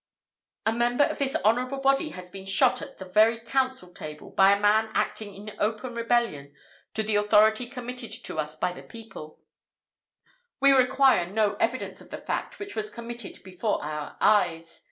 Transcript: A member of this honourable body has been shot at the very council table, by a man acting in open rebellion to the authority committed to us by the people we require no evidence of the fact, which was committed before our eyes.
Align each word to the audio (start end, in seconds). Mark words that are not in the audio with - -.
A 0.65 0.71
member 0.73 1.03
of 1.03 1.19
this 1.19 1.35
honourable 1.45 1.77
body 1.79 2.09
has 2.09 2.31
been 2.31 2.47
shot 2.47 2.81
at 2.81 2.97
the 2.97 3.05
very 3.05 3.39
council 3.39 3.93
table, 3.93 4.31
by 4.31 4.51
a 4.51 4.59
man 4.59 4.89
acting 4.95 5.35
in 5.35 5.55
open 5.59 5.93
rebellion 5.93 6.55
to 6.95 7.03
the 7.03 7.17
authority 7.17 7.67
committed 7.67 8.11
to 8.23 8.39
us 8.39 8.55
by 8.55 8.73
the 8.73 8.81
people 8.81 9.39
we 10.59 10.71
require 10.71 11.27
no 11.27 11.53
evidence 11.57 12.01
of 12.01 12.09
the 12.09 12.17
fact, 12.17 12.57
which 12.57 12.75
was 12.75 12.89
committed 12.89 13.43
before 13.43 13.79
our 13.83 14.17
eyes. 14.19 14.79